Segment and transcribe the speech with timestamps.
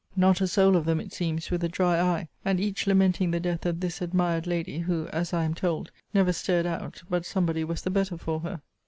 [0.15, 3.39] Not a soul of them, it seems, with a dry eye, and each lamenting the
[3.39, 7.63] death of this admired lady, who, as I am told, never stirred out, but somebody
[7.63, 8.61] was the better for her.